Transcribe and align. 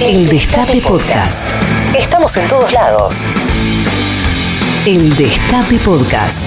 El 0.00 0.28
Destape 0.28 0.80
Podcast. 0.80 1.50
Estamos 1.98 2.36
en 2.36 2.48
todos 2.48 2.72
lados. 2.72 3.26
El 4.86 5.12
Destape 5.16 5.76
Podcast. 5.78 6.44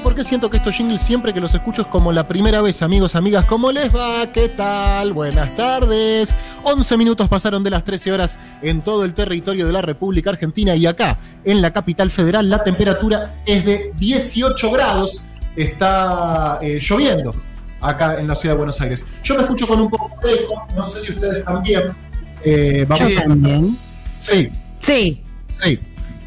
¿Por 0.00 0.14
qué 0.14 0.22
siento 0.22 0.48
que 0.48 0.58
estos 0.58 0.76
jingles 0.76 1.00
siempre 1.00 1.34
que 1.34 1.40
los 1.40 1.52
escucho 1.54 1.82
es 1.82 1.88
como 1.88 2.12
la 2.12 2.28
primera 2.28 2.62
vez, 2.62 2.82
amigos, 2.82 3.16
amigas? 3.16 3.46
¿Cómo 3.46 3.72
les 3.72 3.92
va? 3.92 4.32
¿Qué 4.32 4.48
tal? 4.48 5.12
Buenas 5.12 5.56
tardes. 5.56 6.36
11 6.62 6.96
minutos 6.96 7.28
pasaron 7.28 7.64
de 7.64 7.70
las 7.70 7.82
13 7.82 8.12
horas 8.12 8.38
en 8.62 8.82
todo 8.82 9.04
el 9.04 9.14
territorio 9.14 9.66
de 9.66 9.72
la 9.72 9.82
República 9.82 10.30
Argentina 10.30 10.76
y 10.76 10.86
acá, 10.86 11.18
en 11.44 11.60
la 11.60 11.72
capital 11.72 12.12
federal, 12.12 12.48
la 12.48 12.62
temperatura 12.62 13.42
es 13.44 13.64
de 13.64 13.92
18 13.96 14.70
grados. 14.70 15.24
Está 15.56 16.60
eh, 16.62 16.78
lloviendo 16.80 17.34
acá 17.80 18.18
en 18.20 18.28
la 18.28 18.34
ciudad 18.34 18.54
de 18.54 18.58
Buenos 18.58 18.80
Aires. 18.80 19.04
Yo 19.22 19.34
me 19.34 19.42
escucho 19.42 19.66
con 19.66 19.80
un 19.80 19.90
poco 19.90 20.07
no 20.76 20.84
sé 20.84 21.02
si 21.02 21.12
ustedes 21.12 21.44
también. 21.44 21.82
Eh, 22.44 22.84
vamos 22.88 23.12
Yo 23.12 23.18
a- 23.18 23.22
también. 23.24 23.78
Sí, 24.20 24.48
Sí. 24.80 25.22
sí. 25.56 25.78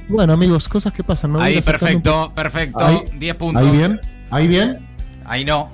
Bueno, 0.07 0.33
amigos, 0.33 0.67
cosas 0.67 0.91
que 0.93 1.03
pasan. 1.03 1.31
me 1.31 1.41
Ahí, 1.43 1.57
un 1.57 1.63
perfecto, 1.63 2.31
perfecto. 2.35 2.79
Ahí- 2.85 2.99
10 3.17 3.35
poco. 3.35 3.53
puntos. 3.53 3.63
Ahí 3.71 3.77
bien, 3.77 3.99
ahí 4.29 4.47
bien. 4.47 4.79
Ahí 5.25 5.45
no. 5.45 5.69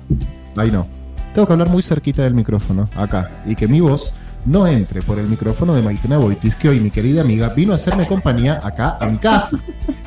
Ahí 0.56 0.70
no. 0.70 0.86
Tengo 1.34 1.46
que 1.46 1.52
hablar 1.52 1.68
muy 1.68 1.82
cerquita 1.82 2.22
del 2.22 2.34
micrófono, 2.34 2.88
acá. 2.96 3.30
Y 3.46 3.54
que 3.56 3.66
mi 3.66 3.80
voz 3.80 4.14
no 4.44 4.66
entre 4.66 5.02
por 5.02 5.18
el 5.18 5.26
micrófono 5.26 5.74
de 5.74 5.82
Maitena 5.82 6.18
Boitis, 6.18 6.54
que 6.54 6.68
hoy 6.68 6.78
mi 6.80 6.90
querida 6.90 7.20
amiga 7.22 7.48
vino 7.50 7.72
a 7.72 7.76
hacerme 7.76 8.06
compañía 8.06 8.60
acá 8.62 8.96
a 9.00 9.06
mi 9.06 9.18
casa. 9.18 9.58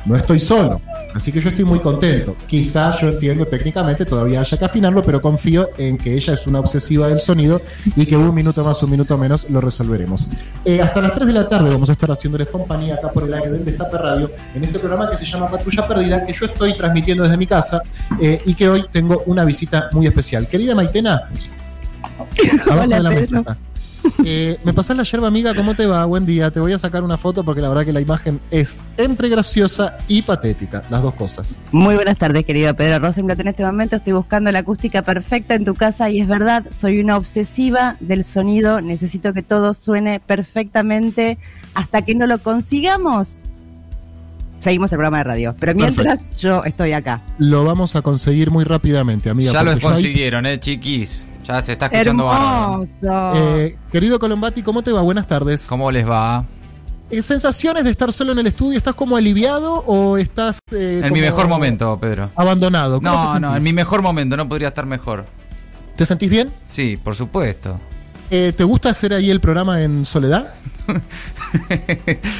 No 0.06 0.16
estoy 0.16 0.40
solo. 0.40 0.80
Así 1.14 1.32
que 1.32 1.40
yo 1.40 1.50
estoy 1.50 1.64
muy 1.64 1.80
contento. 1.80 2.36
Quizás 2.46 3.00
yo 3.00 3.08
entiendo 3.08 3.46
técnicamente, 3.46 4.04
todavía 4.04 4.40
haya 4.40 4.56
que 4.56 4.64
afinarlo, 4.64 5.02
pero 5.02 5.20
confío 5.20 5.70
en 5.78 5.98
que 5.98 6.14
ella 6.14 6.34
es 6.34 6.46
una 6.46 6.60
obsesiva 6.60 7.08
del 7.08 7.20
sonido 7.20 7.60
y 7.96 8.06
que 8.06 8.16
un 8.16 8.34
minuto 8.34 8.64
más, 8.64 8.82
un 8.82 8.90
minuto 8.90 9.16
menos 9.18 9.48
lo 9.50 9.60
resolveremos. 9.60 10.30
Eh, 10.64 10.80
hasta 10.80 11.00
las 11.00 11.14
3 11.14 11.26
de 11.26 11.32
la 11.32 11.48
tarde 11.48 11.70
vamos 11.70 11.88
a 11.88 11.92
estar 11.92 12.10
haciéndoles 12.10 12.48
compañía 12.48 12.94
acá 12.94 13.10
por 13.12 13.24
el 13.24 13.34
aire 13.34 13.50
del 13.50 13.64
Destape 13.64 13.98
Radio 13.98 14.30
en 14.54 14.64
este 14.64 14.78
programa 14.78 15.10
que 15.10 15.16
se 15.16 15.26
llama 15.26 15.50
Patrulla 15.50 15.86
Perdida, 15.86 16.24
que 16.24 16.32
yo 16.32 16.46
estoy 16.46 16.76
transmitiendo 16.76 17.24
desde 17.24 17.36
mi 17.36 17.46
casa 17.46 17.82
eh, 18.20 18.40
y 18.44 18.54
que 18.54 18.68
hoy 18.68 18.84
tengo 18.90 19.22
una 19.26 19.44
visita 19.44 19.88
muy 19.92 20.06
especial. 20.06 20.46
Querida 20.46 20.74
Maitena, 20.74 21.28
abajo 22.66 22.84
Hola, 22.84 22.96
de 22.96 23.02
la 23.02 23.10
Pedro. 23.10 23.71
Eh, 24.24 24.58
me 24.64 24.72
pasás 24.72 24.96
la 24.96 25.02
yerba, 25.02 25.28
amiga, 25.28 25.54
¿cómo 25.54 25.74
te 25.74 25.86
va? 25.86 26.04
Buen 26.04 26.26
día. 26.26 26.50
Te 26.50 26.60
voy 26.60 26.72
a 26.72 26.78
sacar 26.78 27.02
una 27.02 27.16
foto 27.16 27.44
porque 27.44 27.60
la 27.60 27.68
verdad 27.68 27.84
que 27.84 27.92
la 27.92 28.00
imagen 28.00 28.40
es 28.50 28.80
entre 28.96 29.28
graciosa 29.28 29.98
y 30.08 30.22
patética, 30.22 30.84
las 30.90 31.02
dos 31.02 31.14
cosas. 31.14 31.58
Muy 31.72 31.94
buenas 31.94 32.18
tardes, 32.18 32.44
querido 32.44 32.74
Pedro 32.74 33.00
Rosenblatt. 33.00 33.40
En 33.40 33.48
este 33.48 33.64
momento 33.64 33.96
estoy 33.96 34.12
buscando 34.12 34.52
la 34.52 34.60
acústica 34.60 35.02
perfecta 35.02 35.54
en 35.54 35.64
tu 35.64 35.74
casa 35.74 36.10
y 36.10 36.20
es 36.20 36.28
verdad, 36.28 36.64
soy 36.70 37.00
una 37.00 37.16
obsesiva 37.16 37.96
del 38.00 38.24
sonido. 38.24 38.80
Necesito 38.80 39.32
que 39.32 39.42
todo 39.42 39.74
suene 39.74 40.20
perfectamente. 40.20 41.38
Hasta 41.74 42.02
que 42.02 42.14
no 42.14 42.26
lo 42.26 42.38
consigamos, 42.38 43.44
seguimos 44.60 44.92
el 44.92 44.96
programa 44.96 45.18
de 45.18 45.24
radio. 45.24 45.56
Pero 45.58 45.74
mientras, 45.74 46.28
yo 46.38 46.64
estoy 46.64 46.92
acá. 46.92 47.22
Lo 47.38 47.64
vamos 47.64 47.96
a 47.96 48.02
conseguir 48.02 48.50
muy 48.50 48.64
rápidamente, 48.64 49.30
amiga. 49.30 49.52
Ya 49.52 49.62
lo 49.62 49.78
consiguieron, 49.80 50.46
eh, 50.46 50.60
chiquis. 50.60 51.26
Ya 51.44 51.62
se 51.64 51.72
está 51.72 51.86
escuchando. 51.86 52.30
Hermoso. 52.30 53.32
Eh, 53.34 53.76
querido 53.90 54.18
Colombati, 54.18 54.62
¿cómo 54.62 54.82
te 54.82 54.92
va? 54.92 55.02
Buenas 55.02 55.26
tardes. 55.26 55.66
¿Cómo 55.68 55.90
les 55.90 56.08
va? 56.08 56.44
Eh, 57.10 57.20
¿Sensaciones 57.20 57.84
de 57.84 57.90
estar 57.90 58.12
solo 58.12 58.32
en 58.32 58.38
el 58.38 58.46
estudio? 58.46 58.78
¿Estás 58.78 58.94
como 58.94 59.16
aliviado 59.16 59.74
o 59.86 60.16
estás 60.16 60.60
eh, 60.70 61.02
En 61.04 61.12
mi 61.12 61.20
mejor 61.20 61.48
momento, 61.48 61.98
Pedro. 62.00 62.30
abandonado? 62.36 63.00
¿Cómo 63.00 63.34
te 63.34 63.40
No, 63.40 63.50
no, 63.50 63.56
en 63.56 63.62
mi 63.62 63.72
mejor 63.72 64.02
momento, 64.02 64.36
no 64.36 64.48
podría 64.48 64.68
estar 64.68 64.86
mejor. 64.86 65.26
¿Te 65.96 66.06
sentís 66.06 66.30
bien? 66.30 66.50
Sí, 66.66 66.96
por 66.96 67.14
supuesto. 67.14 67.78
Eh, 68.30 68.54
¿Te 68.56 68.64
gusta 68.64 68.88
hacer 68.88 69.12
ahí 69.12 69.30
el 69.30 69.40
programa 69.40 69.82
en 69.82 70.06
soledad? 70.06 70.54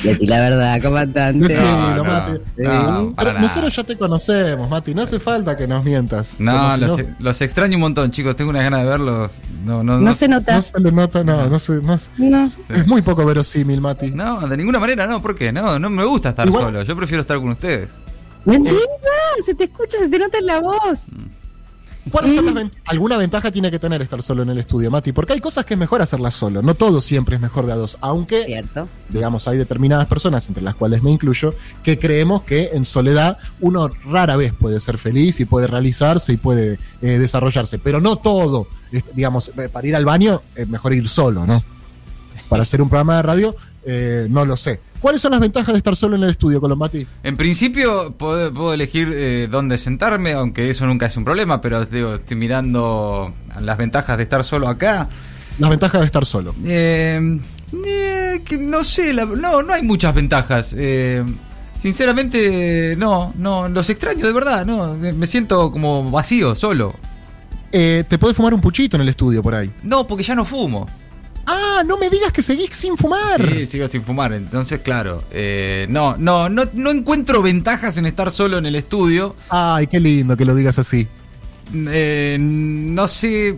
Decí 0.02 0.26
la 0.26 0.40
verdad, 0.40 0.82
comandante. 0.82 1.48
Sí, 1.48 1.54
No, 1.62 1.90
lo 1.90 1.96
no, 1.96 2.04
mate. 2.04 2.40
no, 2.56 3.14
para 3.14 3.32
nada. 3.34 3.40
nosotros 3.46 3.74
ya 3.76 3.84
te 3.84 3.96
conocemos, 3.96 4.68
Mati. 4.68 4.94
No 4.94 5.02
hace 5.02 5.20
falta 5.20 5.56
que 5.56 5.66
nos 5.66 5.84
mientas. 5.84 6.40
No, 6.40 6.52
Como 6.52 6.74
si 6.74 6.80
los, 6.80 6.98
e- 6.98 7.14
los 7.18 7.40
extraño 7.40 7.76
un 7.76 7.82
montón, 7.82 8.10
chicos. 8.10 8.36
Tengo 8.36 8.50
unas 8.50 8.62
ganas 8.64 8.82
de 8.82 8.88
verlos. 8.88 9.30
No, 9.64 9.82
no, 9.82 9.94
No, 9.94 10.00
no, 10.00 10.14
se 10.14 10.28
nota. 10.28 10.54
No 10.56 10.62
se 10.62 10.80
le 10.80 10.92
nota, 10.92 11.24
no, 11.24 11.48
no 11.48 11.58
se, 11.58 11.74
no 11.82 11.98
se- 11.98 12.10
No. 12.18 12.44
Es 12.44 12.86
muy 12.86 13.02
poco 13.02 13.24
verosímil, 13.24 13.80
Mati. 13.80 14.10
No, 14.10 14.46
de 14.48 14.56
ninguna 14.56 14.78
manera, 14.78 15.06
no. 15.06 15.20
¿Por 15.22 15.34
qué? 15.34 15.52
No, 15.52 15.78
no 15.78 15.90
me 15.90 16.04
gusta 16.04 16.30
estar 16.30 16.46
Igual- 16.46 16.64
solo. 16.64 16.82
Yo 16.82 16.96
prefiero 16.96 17.20
estar 17.22 17.38
con 17.38 17.50
ustedes. 17.50 17.88
Mentira, 18.44 18.76
se 19.46 19.54
te 19.54 19.64
escucha, 19.64 19.98
se 19.98 20.08
te 20.08 20.18
nota 20.18 20.38
en 20.38 20.46
la 20.46 20.60
voz. 20.60 21.00
¿Cuáles 22.10 22.34
son 22.34 22.46
las 22.46 22.54
ven- 22.54 22.70
alguna 22.84 23.16
ventaja 23.16 23.52
tiene 23.52 23.70
que 23.70 23.78
tener 23.78 24.02
estar 24.02 24.20
solo 24.22 24.42
en 24.42 24.50
el 24.50 24.58
estudio, 24.58 24.90
Mati? 24.90 25.12
Porque 25.12 25.34
hay 25.34 25.40
cosas 25.40 25.64
que 25.64 25.74
es 25.74 25.80
mejor 25.80 26.02
hacerlas 26.02 26.34
solo. 26.34 26.60
No 26.60 26.74
todo 26.74 27.00
siempre 27.00 27.36
es 27.36 27.40
mejor 27.40 27.64
de 27.66 27.72
a 27.72 27.76
dos. 27.76 27.96
Aunque, 28.00 28.44
Cierto. 28.44 28.88
digamos, 29.08 29.46
hay 29.46 29.56
determinadas 29.56 30.06
personas, 30.08 30.48
entre 30.48 30.64
las 30.64 30.74
cuales 30.74 31.02
me 31.02 31.12
incluyo, 31.12 31.54
que 31.84 31.98
creemos 32.00 32.42
que 32.42 32.70
en 32.72 32.84
soledad 32.84 33.38
uno 33.60 33.88
rara 34.04 34.34
vez 34.36 34.52
puede 34.52 34.80
ser 34.80 34.98
feliz 34.98 35.38
y 35.38 35.44
puede 35.44 35.68
realizarse 35.68 36.32
y 36.32 36.36
puede 36.38 36.78
eh, 37.02 37.18
desarrollarse. 37.18 37.78
Pero 37.78 38.00
no 38.00 38.16
todo. 38.16 38.66
Digamos, 39.14 39.52
eh, 39.56 39.68
para 39.72 39.86
ir 39.86 39.94
al 39.94 40.04
baño 40.04 40.42
es 40.56 40.68
mejor 40.68 40.92
ir 40.94 41.08
solo, 41.08 41.46
¿no? 41.46 41.62
Para 42.48 42.64
hacer 42.64 42.82
un 42.82 42.88
programa 42.88 43.16
de 43.16 43.22
radio, 43.22 43.56
eh, 43.84 44.26
no 44.28 44.44
lo 44.44 44.56
sé. 44.56 44.80
¿Cuáles 45.02 45.20
son 45.20 45.32
las 45.32 45.40
ventajas 45.40 45.74
de 45.74 45.78
estar 45.78 45.96
solo 45.96 46.14
en 46.16 46.22
el 46.22 46.30
estudio, 46.30 46.60
Colombati? 46.60 47.04
En 47.24 47.36
principio 47.36 48.14
puedo, 48.16 48.54
puedo 48.54 48.72
elegir 48.72 49.10
eh, 49.12 49.48
dónde 49.50 49.76
sentarme, 49.76 50.32
aunque 50.32 50.70
eso 50.70 50.86
nunca 50.86 51.06
es 51.06 51.16
un 51.16 51.24
problema, 51.24 51.60
pero 51.60 51.84
digo, 51.84 52.14
estoy 52.14 52.36
mirando 52.36 53.34
las 53.60 53.76
ventajas 53.76 54.16
de 54.16 54.22
estar 54.22 54.44
solo 54.44 54.68
acá. 54.68 55.08
Las 55.58 55.68
ventajas 55.70 56.00
de 56.02 56.06
estar 56.06 56.24
solo. 56.24 56.54
Eh, 56.64 57.40
eh, 57.84 58.42
que 58.44 58.56
no 58.58 58.84
sé, 58.84 59.12
la- 59.12 59.24
no, 59.26 59.62
no 59.62 59.72
hay 59.74 59.82
muchas 59.82 60.14
ventajas. 60.14 60.72
Eh, 60.78 61.22
sinceramente, 61.78 62.94
no, 62.96 63.32
no, 63.36 63.66
los 63.68 63.90
extraño 63.90 64.24
de 64.24 64.32
verdad, 64.32 64.64
no, 64.64 64.94
me 64.94 65.26
siento 65.26 65.70
como 65.72 66.10
vacío, 66.10 66.54
solo. 66.54 66.94
Eh, 67.72 68.04
¿Te 68.08 68.18
puedes 68.18 68.36
fumar 68.36 68.54
un 68.54 68.60
puchito 68.60 68.96
en 68.96 69.02
el 69.02 69.08
estudio 69.08 69.42
por 69.42 69.54
ahí? 69.54 69.70
No, 69.82 70.06
porque 70.06 70.22
ya 70.22 70.34
no 70.34 70.44
fumo. 70.44 70.86
Ah, 71.64 71.82
no 71.86 71.96
me 71.96 72.10
digas 72.10 72.32
que 72.32 72.42
seguís 72.42 72.70
sin 72.72 72.96
fumar. 72.96 73.40
Sí, 73.48 73.66
sigo 73.66 73.86
sin 73.88 74.02
fumar, 74.02 74.32
entonces 74.32 74.80
claro, 74.80 75.22
eh, 75.30 75.86
no, 75.88 76.16
no, 76.16 76.48
no, 76.48 76.62
no 76.72 76.90
encuentro 76.90 77.40
ventajas 77.42 77.96
en 77.98 78.06
estar 78.06 78.30
solo 78.30 78.58
en 78.58 78.66
el 78.66 78.74
estudio. 78.74 79.36
Ay, 79.48 79.86
qué 79.86 80.00
lindo 80.00 80.36
que 80.36 80.44
lo 80.44 80.54
digas 80.54 80.78
así. 80.78 81.06
Eh, 81.74 82.36
no 82.40 83.08
sé. 83.08 83.56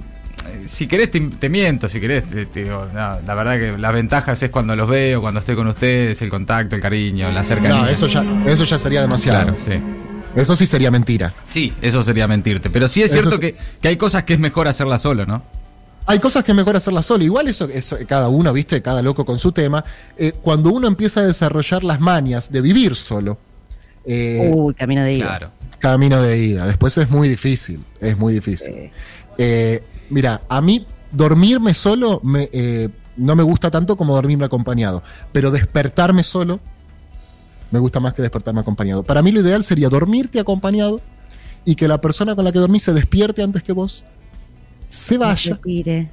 Si 0.67 0.87
querés, 0.87 1.11
te, 1.11 1.21
te 1.21 1.49
miento. 1.49 1.89
Si 1.89 2.01
querés, 2.01 2.27
te, 2.27 2.47
te 2.47 2.65
digo. 2.65 2.87
no, 2.93 3.19
la 3.27 3.35
verdad 3.35 3.59
que 3.59 3.79
las 3.79 3.93
ventajas 3.93 4.43
es 4.43 4.51
cuando 4.51 4.77
los 4.77 4.89
veo, 4.89 5.21
cuando 5.21 5.41
estoy 5.41 5.57
con 5.57 5.67
ustedes, 5.69 6.21
el 6.23 6.29
contacto, 6.29 6.77
el 6.77 6.83
cariño, 6.83 7.31
la 7.33 7.45
cercanía. 7.45 7.83
No, 7.83 7.89
eso 7.89 8.07
ya, 8.07 8.25
eso 8.47 8.65
ya 8.65 8.79
sería 8.79 9.01
demasiado. 9.01 9.45
Claro, 9.45 9.59
sí. 9.59 9.73
Eso 10.37 10.55
sí 10.57 10.67
sería 10.67 10.91
mentira. 10.91 11.33
Sí, 11.49 11.73
eso 11.81 12.03
sería 12.03 12.27
mentirte. 12.29 12.69
Pero 12.69 12.89
sí 12.89 13.03
es 13.03 13.13
cierto 13.13 13.35
es- 13.37 13.41
que, 13.41 13.57
que 13.81 13.89
hay 13.89 13.97
cosas 13.97 14.25
que 14.25 14.35
es 14.35 14.39
mejor 14.41 14.69
hacerlas 14.69 15.01
solo, 15.03 15.25
¿no? 15.27 15.43
Hay 16.07 16.19
cosas 16.19 16.45
que 16.45 16.53
es 16.53 16.57
mejor 16.57 16.77
hacerlas 16.77 17.07
solo. 17.07 17.25
Igual 17.25 17.49
eso, 17.49 17.67
eso 17.67 17.97
cada 18.07 18.29
uno, 18.29 18.53
viste, 18.53 18.83
cada 18.83 19.03
loco 19.03 19.25
con 19.25 19.39
su 19.39 19.53
tema. 19.53 19.85
Eh, 20.17 20.33
cuando 20.43 20.71
uno 20.71 20.87
empieza 20.87 21.21
a 21.21 21.27
desarrollar 21.27 21.83
las 21.83 22.01
manias 22.01 22.53
de 22.53 22.61
vivir 22.61 22.95
solo, 22.95 23.39
eh, 24.05 24.51
Uy, 24.55 24.75
camino 24.75 25.03
de 25.03 25.15
ida. 25.15 25.27
Claro. 25.27 25.51
camino 25.79 26.21
de 26.21 26.39
ida. 26.39 26.67
Después 26.67 26.97
es 26.99 27.11
muy 27.11 27.29
difícil. 27.29 27.83
Es 28.01 28.19
muy 28.19 28.35
difícil. 28.35 28.75
Sí. 28.75 28.91
Eh, 29.39 29.83
mira, 30.11 30.43
a 30.49 30.61
mí 30.61 30.87
dormirme 31.11 31.75
solo 31.75 32.21
me, 32.23 32.51
eh, 32.53 32.89
no 33.17 33.37
me 33.37 33.43
gusta 33.43 33.71
tanto 33.71 33.97
como 33.97 34.15
dormirme 34.15 34.45
acompañado, 34.45 35.03
pero 35.33 35.51
despertarme 35.51 36.23
solo 36.23 36.61
me 37.71 37.79
gusta 37.79 37.99
más 37.99 38.15
que 38.15 38.23
despertarme 38.23 38.61
acompañado. 38.61 39.03
Para 39.03 39.23
mí 39.23 39.33
lo 39.33 39.41
ideal 39.41 39.65
sería 39.65 39.89
dormirte 39.89 40.39
acompañado 40.39 41.01
y 41.65 41.75
que 41.75 41.89
la 41.89 42.01
persona 42.01 42.37
con 42.37 42.45
la 42.45 42.53
que 42.53 42.59
dormís 42.59 42.85
se 42.85 42.93
despierte 42.93 43.43
antes 43.43 43.63
que 43.63 43.73
vos, 43.73 44.05
se 44.95 45.19
vaya. 45.19 45.59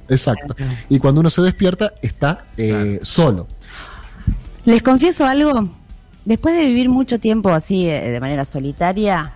Exacto. 0.08 0.56
Y 0.88 0.98
cuando 0.98 1.20
uno 1.20 1.30
se 1.30 1.40
despierta, 1.42 1.92
está 2.02 2.44
eh, 2.56 2.98
solo. 3.02 3.46
Les 4.64 4.82
confieso 4.82 5.24
algo. 5.24 5.70
Después 6.24 6.54
de 6.56 6.66
vivir 6.66 6.88
mucho 6.88 7.18
tiempo 7.18 7.50
así, 7.50 7.88
eh, 7.88 8.10
de 8.10 8.20
manera 8.20 8.44
solitaria, 8.44 9.32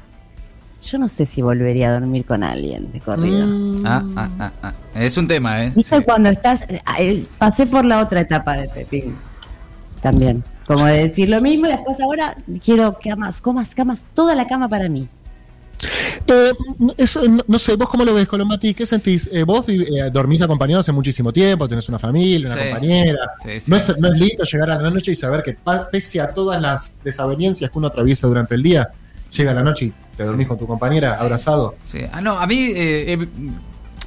yo 0.83 0.99
no 0.99 1.09
sé 1.09 1.27
si 1.27 1.43
volvería 1.43 1.91
a 1.91 1.93
dormir 1.99 2.25
con 2.25 2.43
alguien 2.43 2.91
de 2.93 3.01
corrido. 3.01 3.47
Mm. 3.47 3.83
Ah, 3.87 4.05
ah, 4.17 4.31
ah, 4.39 4.53
ah. 4.63 4.73
Es 4.95 5.17
un 5.17 5.27
tema, 5.27 5.65
¿eh? 5.65 5.73
¿Viste 5.75 5.97
Sí. 5.97 6.03
cuando 6.05 6.29
estás? 6.29 6.67
eh, 6.99 7.25
pasé 7.39 7.67
por 7.67 7.85
la 7.85 8.01
otra 8.01 8.21
etapa 8.21 8.57
de 8.57 8.69
Pepín. 8.69 9.17
También. 10.01 10.45
Como 10.67 10.85
de 10.87 11.03
decir 11.03 11.29
lo 11.29 11.41
mismo 11.41 11.67
y 11.67 11.71
después 11.71 12.01
ahora 12.01 12.37
quiero 12.65 12.99
camas, 13.03 13.41
comas, 13.41 13.75
camas, 13.75 14.05
toda 14.15 14.35
la 14.35 14.47
cama 14.49 14.69
para 14.69 14.89
mí. 14.89 15.09
Eh, 16.27 16.53
eso, 16.97 17.29
no, 17.29 17.45
no 17.47 17.59
sé, 17.59 17.77
vos 17.77 17.89
cómo 17.89 18.05
lo 18.05 18.15
ves, 18.15 18.27
Colombati, 18.27 18.75
¿qué 18.75 18.87
sentís? 18.87 19.29
Eh, 19.33 19.45
vos 19.45 19.65
eh, 19.69 20.11
dormís 20.13 20.41
acompañado 20.43 20.81
hace 20.81 20.93
muchísimo 20.93 21.33
tiempo, 21.33 21.69
tenés 21.69 21.89
una 21.89 21.99
familia, 21.99 22.49
una 22.53 22.57
Sí. 22.63 22.69
compañera. 22.71 23.19
Sí, 23.43 23.61
sí. 23.61 23.71
¿No, 23.71 23.77
es, 23.77 23.99
no 23.99 24.09
es 24.13 24.19
lindo 24.19 24.45
llegar 24.45 24.71
a 24.71 24.81
la 24.81 24.91
noche 24.91 25.13
y 25.13 25.17
saber 25.17 25.43
que 25.43 25.57
pese 25.91 26.21
a 26.21 26.31
todas 26.31 26.61
las 26.61 26.95
desavenencias 27.05 27.71
que 27.71 27.79
uno 27.79 27.89
atraviesa 27.89 28.27
durante 28.27 28.55
el 28.55 28.63
día, 28.63 28.89
llega 29.37 29.53
la 29.55 29.63
noche 29.63 29.87
y 29.87 29.93
te 30.17 30.25
dormís 30.25 30.49
con 30.49 30.59
tu 30.59 30.67
compañera 30.67 31.15
abrazado. 31.15 31.77
Sí. 31.85 32.01
Ah, 32.13 32.21
no, 32.21 32.39
a 32.39 32.47
mí 32.47 32.73
eh, 32.75 33.27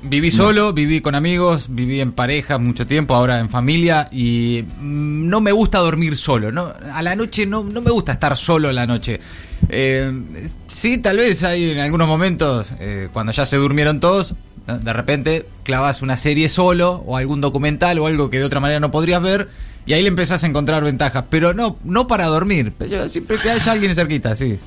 Viví 0.02 0.32
solo, 0.32 0.72
viví 0.72 1.02
con 1.02 1.14
amigos, 1.14 1.68
viví 1.70 2.00
en 2.00 2.14
pareja 2.14 2.58
mucho 2.58 2.88
tiempo, 2.88 3.16
ahora 3.16 3.38
en 3.40 3.50
familia 3.50 4.08
y 4.14 4.64
mm, 4.80 5.28
no 5.28 5.42
me 5.42 5.52
gusta 5.52 5.80
dormir 5.80 6.16
solo. 6.16 6.54
¿no? 6.54 6.72
A 6.94 7.02
la 7.02 7.18
noche 7.18 7.46
no, 7.46 7.64
no 7.64 7.82
me 7.82 7.92
gusta 7.92 8.14
estar 8.14 8.38
solo 8.38 8.70
a 8.70 8.74
la 8.74 8.88
noche. 8.88 9.20
Eh, 9.68 10.12
sí, 10.68 10.98
tal 10.98 11.18
vez 11.18 11.44
hay 11.44 11.72
en 11.72 11.80
algunos 11.80 12.08
momentos, 12.08 12.68
eh, 12.80 13.10
cuando 13.12 13.34
ya 13.34 13.46
se 13.46 13.58
durmieron 13.58 14.00
todos, 14.00 14.36
de 14.68 14.94
repente 14.94 15.46
clavas 15.64 16.02
una 16.02 16.16
serie 16.16 16.48
solo 16.48 17.04
o 17.06 17.18
algún 17.18 17.42
documental 17.42 17.98
o 18.00 18.08
algo 18.08 18.30
que 18.30 18.38
de 18.38 18.46
otra 18.46 18.60
manera 18.60 18.80
no 18.80 18.92
podrías 18.92 19.22
ver 19.22 19.50
y 19.86 19.94
ahí 19.94 20.04
le 20.04 20.10
empezás 20.10 20.44
a 20.44 20.48
encontrar 20.48 20.84
ventajas. 20.84 21.26
Pero 21.30 21.54
no, 21.54 21.78
no 21.84 22.08
para 22.08 22.26
dormir, 22.26 22.74
siempre 23.08 23.38
que 23.38 23.50
haya 23.50 23.72
alguien 23.72 23.96
cerquita, 23.96 24.36
sí. 24.36 24.60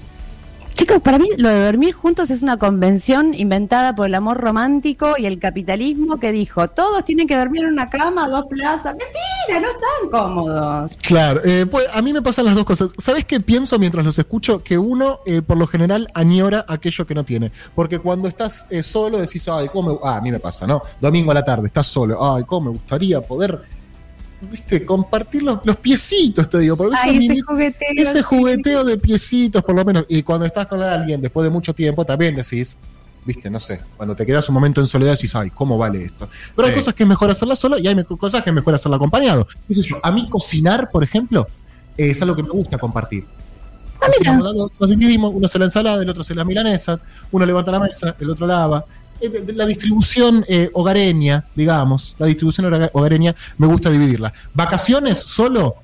Chicos, 0.74 1.00
para 1.02 1.18
mí 1.18 1.28
lo 1.36 1.48
de 1.48 1.64
dormir 1.64 1.92
juntos 1.94 2.30
es 2.30 2.42
una 2.42 2.56
convención 2.56 3.34
inventada 3.34 3.94
por 3.94 4.06
el 4.06 4.14
amor 4.14 4.38
romántico 4.38 5.14
y 5.18 5.26
el 5.26 5.38
capitalismo 5.38 6.18
que 6.18 6.32
dijo, 6.32 6.68
todos 6.68 7.04
tienen 7.04 7.26
que 7.26 7.36
dormir 7.36 7.64
en 7.64 7.72
una 7.72 7.90
cama, 7.90 8.28
dos 8.28 8.46
plazas. 8.46 8.96
Mentira, 8.96 9.60
no 9.60 9.68
están 9.68 10.10
cómodos. 10.10 10.98
Claro, 11.02 11.40
eh, 11.44 11.66
pues 11.70 11.86
a 11.92 12.00
mí 12.02 12.12
me 12.12 12.22
pasan 12.22 12.46
las 12.46 12.54
dos 12.54 12.64
cosas. 12.64 12.90
¿Sabes 12.98 13.24
qué 13.24 13.40
pienso 13.40 13.78
mientras 13.78 14.04
los 14.04 14.18
escucho? 14.18 14.62
Que 14.62 14.78
uno, 14.78 15.20
eh, 15.26 15.42
por 15.42 15.58
lo 15.58 15.66
general, 15.66 16.08
añora 16.14 16.64
aquello 16.68 17.06
que 17.06 17.14
no 17.14 17.24
tiene. 17.24 17.52
Porque 17.74 17.98
cuando 17.98 18.28
estás 18.28 18.66
eh, 18.70 18.82
solo 18.82 19.18
decís, 19.18 19.46
ay, 19.48 19.68
cómo 19.72 19.92
me... 19.92 19.98
Ah, 20.02 20.16
a 20.16 20.20
mí 20.20 20.30
me 20.30 20.40
pasa, 20.40 20.66
¿no? 20.66 20.82
Domingo 21.00 21.30
a 21.30 21.34
la 21.34 21.44
tarde, 21.44 21.66
estás 21.66 21.86
solo. 21.86 22.34
Ay, 22.34 22.44
cómo 22.44 22.70
me 22.70 22.78
gustaría 22.78 23.20
poder 23.20 23.62
viste, 24.50 24.84
compartir 24.84 25.42
los, 25.42 25.58
los 25.64 25.76
piecitos, 25.76 26.48
te 26.50 26.58
digo, 26.58 26.76
porque 26.76 26.94
Ay, 27.00 27.26
ese 27.30 27.42
jugueteo, 27.42 27.88
ese 27.96 28.18
sí. 28.18 28.22
jugueteo 28.22 28.84
de 28.84 28.98
piecitos, 28.98 29.62
por 29.62 29.74
lo 29.74 29.84
menos, 29.84 30.04
y 30.08 30.22
cuando 30.22 30.46
estás 30.46 30.66
con 30.66 30.82
alguien 30.82 31.20
después 31.20 31.44
de 31.44 31.50
mucho 31.50 31.74
tiempo, 31.74 32.04
también 32.04 32.34
decís, 32.34 32.76
viste, 33.24 33.48
no 33.50 33.60
sé, 33.60 33.80
cuando 33.96 34.16
te 34.16 34.26
quedas 34.26 34.48
un 34.48 34.54
momento 34.54 34.80
en 34.80 34.86
soledad 34.86 35.12
decís, 35.12 35.34
ay, 35.36 35.50
¿cómo 35.50 35.78
vale 35.78 36.04
esto? 36.06 36.28
Pero 36.56 36.66
hay 36.66 36.74
Sí. 36.74 36.80
cosas 36.80 36.94
que 36.94 37.04
es 37.04 37.08
mejor 37.08 37.30
hacerla 37.30 37.54
solo 37.56 37.78
y 37.78 37.86
hay 37.86 38.04
cosas 38.04 38.42
que 38.42 38.50
es 38.50 38.54
mejor 38.54 38.74
hacerla 38.74 38.96
acompañado. 38.96 39.46
¿Qué 39.68 39.74
sé 39.74 39.82
yo? 39.82 39.96
A 40.02 40.10
mí 40.10 40.28
cocinar, 40.28 40.90
por 40.90 41.04
ejemplo, 41.04 41.46
eh, 41.96 42.10
es 42.10 42.20
algo 42.22 42.34
que 42.34 42.42
me 42.42 42.50
gusta 42.50 42.78
compartir. 42.78 43.24
Dos, 44.42 44.72
nos 44.80 44.90
dividimos, 44.90 45.32
uno 45.32 45.46
se 45.46 45.58
la 45.60 45.66
ensalada, 45.66 46.02
el 46.02 46.08
otro 46.08 46.24
se 46.24 46.34
la 46.34 46.44
milanesa, 46.44 46.98
uno 47.30 47.46
levanta 47.46 47.70
la 47.70 47.78
mesa, 47.80 48.16
el 48.18 48.30
otro 48.30 48.46
lava. 48.46 48.84
Eh, 49.22 49.44
La 49.54 49.66
distribución 49.66 50.44
eh, 50.48 50.68
hogareña, 50.72 51.44
digamos, 51.54 52.16
la 52.18 52.26
distribución 52.26 52.66
hoga- 52.72 52.90
hogareña, 52.92 53.34
me 53.58 53.66
gusta 53.66 53.88
dividirla. 53.90 54.32
¿Vacaciones 54.54 55.18
solo? 55.18 55.76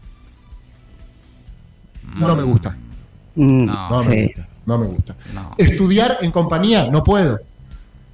No 2.16 2.34
me 2.36 2.42
gusta. 2.42 2.76
Mm, 3.36 3.64
No, 3.66 4.00
sí. 4.02 4.08
me 4.08 4.22
gusta. 4.26 4.48
No 4.66 4.78
me 4.78 4.86
gusta. 4.86 5.16
No. 5.34 5.54
Estudiar 5.56 6.18
en 6.20 6.30
compañía, 6.30 6.88
no 6.90 7.02
puedo. 7.04 7.38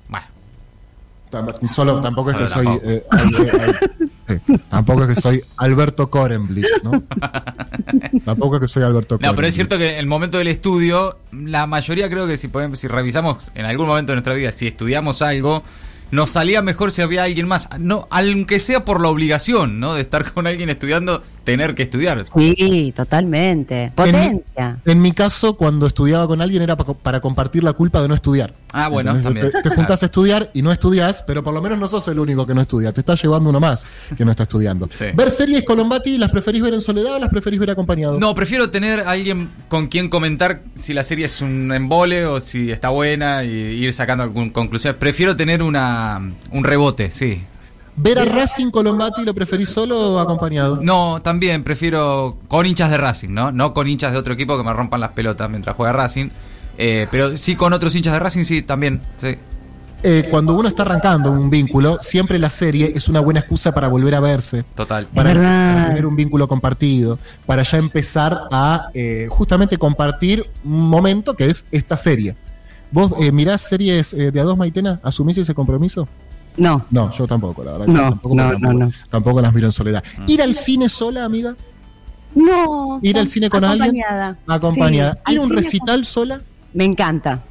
Bueno, 0.08 0.26
Solo, 1.66 2.00
tampoco 2.00 2.30
es 2.30 2.36
que 2.36 2.46
soy. 2.46 2.64
tampoco. 2.64 2.88
eh, 2.90 3.04
al- 3.10 3.60
al- 3.60 3.78
sí, 4.28 4.60
tampoco 4.70 5.02
es 5.02 5.08
que 5.14 5.20
soy 5.20 5.44
Alberto 5.56 6.08
Korenblick, 6.08 6.84
¿no? 6.84 7.02
tampoco 8.24 8.54
es 8.56 8.62
que 8.62 8.68
soy 8.68 8.84
Alberto 8.84 9.18
No, 9.20 9.34
pero 9.34 9.48
es 9.48 9.54
cierto 9.54 9.76
que 9.76 9.94
en 9.94 9.98
el 9.98 10.06
momento 10.06 10.38
del 10.38 10.46
estudio, 10.46 11.18
la 11.42 11.66
mayoría 11.66 12.08
creo 12.08 12.26
que 12.26 12.36
si 12.36 12.48
podemos, 12.48 12.78
si 12.78 12.88
revisamos 12.88 13.50
en 13.54 13.66
algún 13.66 13.86
momento 13.86 14.12
de 14.12 14.16
nuestra 14.16 14.34
vida, 14.34 14.52
si 14.52 14.66
estudiamos 14.66 15.22
algo, 15.22 15.62
nos 16.10 16.30
salía 16.30 16.62
mejor 16.62 16.92
si 16.92 17.02
había 17.02 17.24
alguien 17.24 17.48
más. 17.48 17.68
No, 17.78 18.06
aunque 18.10 18.60
sea 18.60 18.84
por 18.84 19.00
la 19.00 19.08
obligación, 19.08 19.80
¿no? 19.80 19.94
De 19.94 20.02
estar 20.02 20.32
con 20.32 20.46
alguien 20.46 20.70
estudiando, 20.70 21.22
tener 21.44 21.74
que 21.74 21.84
estudiar. 21.84 22.22
Sí, 22.26 22.92
totalmente. 22.96 23.92
Potencia. 23.94 24.78
En 24.84 25.00
mi 25.02 25.12
caso, 25.12 25.56
cuando 25.56 25.86
estudiaba 25.86 26.26
con 26.26 26.40
alguien 26.40 26.62
era 26.62 26.76
pa- 26.76 26.94
para 26.94 27.20
compartir 27.20 27.62
la 27.62 27.72
culpa 27.74 28.00
de 28.02 28.08
no 28.08 28.14
estudiar. 28.14 28.54
Ah, 28.72 28.88
bueno, 28.88 29.14
también. 29.22 29.52
Te, 29.52 29.62
te 29.62 29.74
juntás 29.74 30.02
a 30.02 30.06
estudiar 30.06 30.50
y 30.54 30.62
no 30.62 30.72
estudias, 30.72 31.22
pero 31.26 31.44
por 31.44 31.54
lo 31.54 31.62
menos 31.62 31.78
no 31.78 31.86
sos 31.86 32.08
el 32.08 32.18
único 32.18 32.46
que 32.46 32.54
no 32.54 32.60
estudia. 32.62 32.92
Te 32.92 33.00
está 33.00 33.14
llevando 33.14 33.50
uno 33.50 33.60
más 33.60 33.84
que 34.16 34.24
no 34.24 34.30
está 34.32 34.42
estudiando. 34.44 34.88
Sí. 34.90 35.06
¿Ver 35.14 35.30
series 35.30 35.62
Colombati 35.64 36.18
las 36.18 36.30
preferís 36.30 36.62
ver 36.62 36.74
en 36.74 36.80
soledad 36.80 37.14
o 37.14 37.18
las 37.20 37.30
preferís 37.30 37.60
ver 37.60 37.70
acompañado? 37.70 38.18
No, 38.18 38.34
prefiero 38.34 38.70
tener 38.70 39.00
a 39.00 39.10
alguien 39.10 39.50
con 39.68 39.86
quien 39.86 40.08
comentar 40.08 40.62
si 40.74 40.92
la 40.94 41.02
serie 41.04 41.26
es 41.26 41.40
un 41.40 41.72
embole 41.72 42.26
o 42.26 42.40
si 42.40 42.70
está 42.70 42.88
buena 42.88 43.44
y 43.44 43.50
ir 43.50 43.92
sacando 43.92 44.24
alguna 44.24 44.52
conclusión. 44.52 44.96
Prefiero 44.98 45.36
tener 45.36 45.62
una 45.62 46.20
un 46.50 46.64
rebote, 46.64 47.10
sí. 47.10 47.42
¿Ver 47.96 48.18
a 48.18 48.24
Racing 48.24 48.70
Colombati 48.70 49.24
lo 49.24 49.34
preferís 49.34 49.68
solo 49.68 50.14
o 50.14 50.18
acompañado? 50.18 50.78
No, 50.82 51.22
también 51.22 51.62
prefiero 51.62 52.38
con 52.48 52.66
hinchas 52.66 52.90
de 52.90 52.96
Racing, 52.96 53.30
¿no? 53.30 53.52
No 53.52 53.72
con 53.72 53.86
hinchas 53.86 54.12
de 54.12 54.18
otro 54.18 54.34
equipo 54.34 54.56
que 54.56 54.64
me 54.64 54.72
rompan 54.72 55.00
las 55.00 55.10
pelotas 55.10 55.48
mientras 55.48 55.76
juega 55.76 55.92
Racing. 55.92 56.30
Eh, 56.76 57.06
pero 57.10 57.38
sí 57.38 57.54
con 57.54 57.72
otros 57.72 57.94
hinchas 57.94 58.14
de 58.14 58.18
Racing, 58.18 58.44
sí, 58.44 58.62
también. 58.62 59.00
Sí. 59.16 59.36
Eh, 60.06 60.26
cuando 60.30 60.54
uno 60.54 60.68
está 60.68 60.82
arrancando 60.82 61.30
un 61.30 61.48
vínculo, 61.48 61.98
siempre 62.00 62.38
la 62.38 62.50
serie 62.50 62.92
es 62.94 63.08
una 63.08 63.20
buena 63.20 63.40
excusa 63.40 63.72
para 63.72 63.88
volver 63.88 64.14
a 64.14 64.20
verse. 64.20 64.64
Total. 64.74 65.06
Para, 65.06 65.32
tener 65.88 66.04
un 66.04 66.16
vínculo 66.16 66.46
compartido, 66.46 67.18
para 67.46 67.62
ya 67.62 67.78
empezar 67.78 68.48
a 68.50 68.88
eh, 68.92 69.28
justamente 69.30 69.78
compartir 69.78 70.50
un 70.62 70.88
momento 70.90 71.34
que 71.34 71.46
es 71.46 71.64
esta 71.70 71.96
serie. 71.96 72.36
¿Vos 72.94 73.10
eh, 73.18 73.32
mirás 73.32 73.62
series 73.62 74.12
eh, 74.12 74.30
de 74.30 74.38
a 74.38 74.44
dos, 74.44 74.56
Maitena? 74.56 75.00
¿Asumís 75.02 75.36
ese 75.36 75.52
compromiso? 75.52 76.06
No. 76.56 76.84
No, 76.90 77.10
yo 77.10 77.26
tampoco, 77.26 77.64
la 77.64 77.72
verdad. 77.72 77.86
No, 77.86 78.02
tampoco, 78.10 78.34
no, 78.34 78.50
tampoco, 78.50 78.72
no, 78.72 78.86
no. 78.86 78.92
tampoco 79.10 79.42
las 79.42 79.52
miro 79.54 79.66
en 79.66 79.72
soledad. 79.72 80.04
¿Ir 80.26 80.42
al 80.42 80.54
cine 80.54 80.88
sola, 80.88 81.24
amiga? 81.24 81.56
No. 82.34 82.98
¿Ir 83.02 83.18
al 83.18 83.28
cine 83.28 83.50
con 83.50 83.64
alguien? 83.64 83.82
acompañada. 84.02 84.38
Acompañada. 84.46 85.12
Sí, 85.26 85.32
¿Ir 85.32 85.38
a 85.38 85.42
un 85.42 85.50
recital 85.50 86.04
sola? 86.04 86.40
Me 86.72 86.84
encanta. 86.84 87.42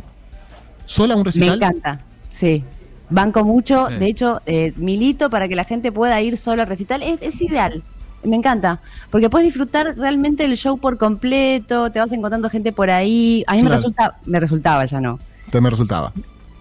¿Sola 0.86 1.14
a 1.14 1.18
un 1.18 1.24
Me 1.24 1.26
recital? 1.26 1.56
encanta. 1.56 2.00
Sí. 2.30 2.64
Banco 3.10 3.44
mucho. 3.44 3.88
Sí. 3.90 3.96
De 3.96 4.06
hecho, 4.08 4.42
eh, 4.46 4.74
milito 4.76 5.30
para 5.30 5.48
que 5.48 5.56
la 5.56 5.64
gente 5.66 5.92
pueda 5.92 6.22
ir 6.22 6.38
solo 6.38 6.62
al 6.62 6.68
recital. 6.68 7.04
Es, 7.04 7.22
es 7.22 7.42
ideal. 7.42 7.84
Me 8.24 8.36
encanta. 8.36 8.80
Porque 9.10 9.30
puedes 9.30 9.48
disfrutar 9.48 9.98
realmente 9.98 10.46
el 10.46 10.56
show 10.56 10.78
por 10.78 10.98
completo. 10.98 11.92
Te 11.92 12.00
vas 12.00 12.12
encontrando 12.12 12.50
gente 12.50 12.72
por 12.72 12.90
ahí. 12.90 13.44
A 13.48 13.56
mí 13.56 13.64
me, 13.64 13.70
resulta, 13.70 14.18
me 14.26 14.40
resultaba, 14.40 14.86
ya 14.86 15.00
no. 15.02 15.20
Te 15.52 15.60
me 15.62 15.70
resultaba. 15.70 16.14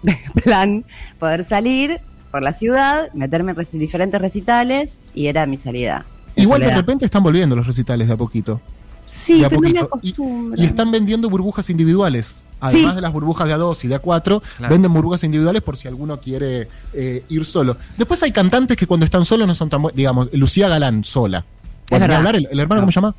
plan 0.43 0.83
poder 1.17 1.45
salir 1.45 2.01
por 2.33 2.41
la 2.41 2.51
ciudad, 2.51 3.13
meterme 3.13 3.51
en 3.55 3.79
diferentes 3.79 4.19
recitales 4.19 5.01
y 5.13 5.27
era 5.27 5.45
mi 5.45 5.55
salida. 5.55 6.03
Igual 6.35 6.61
de 6.61 6.71
repente 6.73 7.05
están 7.05 7.21
volviendo 7.21 7.55
los 7.55 7.67
recitales 7.67 8.07
de 8.07 8.13
a 8.15 8.17
poquito. 8.17 8.59
Sí, 9.05 9.43
pero 9.47 9.61
no 9.61 9.61
me 9.61 9.73
poquito. 9.75 9.79
Y- 9.79 9.85
acostumbro. 9.85 10.59
Y, 10.63 10.65
están 10.65 10.89
vendiendo 10.89 11.29
burbujas 11.29 11.69
individuales. 11.69 12.43
Además 12.59 12.93
Sí. 12.93 12.95
de 12.95 13.01
las 13.03 13.13
burbujas 13.13 13.47
de 13.47 13.53
A2 13.53 13.83
y 13.83 13.87
de 13.87 14.01
A4, 14.01 14.41
Claro. 14.57 14.73
venden 14.73 14.91
burbujas 14.91 15.23
individuales 15.23 15.61
por 15.61 15.77
si 15.77 15.87
alguno 15.87 16.19
quiere 16.19 16.69
eh, 16.93 17.23
ir 17.29 17.45
solo. 17.45 17.77
Después 17.99 18.23
hay 18.23 18.31
cantantes 18.31 18.77
que 18.77 18.87
cuando 18.87 19.05
están 19.05 19.25
solos 19.25 19.45
no 19.45 19.53
son 19.53 19.69
tan 19.69 19.83
buenos. 19.83 19.95
Digamos, 19.95 20.29
Lucía 20.33 20.67
Galán 20.69 21.03
sola. 21.03 21.45
Bueno, 21.91 22.05
hablar, 22.15 22.35
el, 22.35 22.47
el 22.49 22.59
hermano, 22.59 22.81
No. 22.81 22.85
¿cómo 22.87 22.91
se 22.91 22.95
llama? 22.95 23.15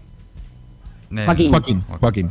Eh, 1.13 1.25
Joaquín. 1.25 1.83
Joaquín. 2.01 2.31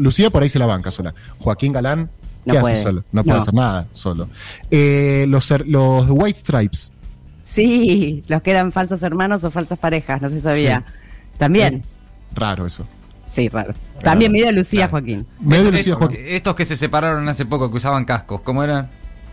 Lucía 0.00 0.28
por 0.28 0.42
ahí 0.42 0.50
se 0.50 0.58
la 0.58 0.66
banca 0.66 0.90
sola. 0.90 1.14
Joaquín 1.38 1.72
Galán, 1.72 2.10
¿qué 2.44 2.52
No 2.52 2.58
hace 2.58 2.60
puede. 2.62 2.76
solo? 2.76 3.04
No 3.12 3.22
puede 3.24 3.36
No. 3.36 3.42
hacer 3.42 3.54
nada 3.54 3.86
solo. 3.92 4.28
Eh, 4.70 5.26
los, 5.28 5.50
los 5.66 6.06
White 6.08 6.38
Stripes. 6.40 6.92
Sí, 7.42 8.22
los 8.28 8.42
que 8.42 8.50
eran 8.52 8.70
falsos 8.72 9.02
hermanos 9.02 9.42
o 9.44 9.50
falsas 9.50 9.78
parejas, 9.78 10.20
no 10.22 10.28
se 10.28 10.40
sabía. 10.40 10.84
También, 11.38 11.82
Raro 12.34 12.66
eso. 12.66 12.86
sí, 13.28 13.48
raro. 13.48 13.74
También 14.02 14.30
medio 14.32 14.50
Lucía 14.52 14.80
Claro. 14.88 14.90
Joaquín. 14.92 15.26
Medio 15.40 15.62
Estos, 15.64 15.74
Lucía 15.78 15.94
Joaquín. 15.96 16.18
estos 16.28 16.54
que 16.54 16.64
se 16.64 16.76
separaron 16.76 17.28
hace 17.28 17.44
poco, 17.46 17.70
que 17.70 17.76
usaban 17.78 18.04
cascos, 18.04 18.40
¿cómo 18.42 18.62
eran? 18.62 18.88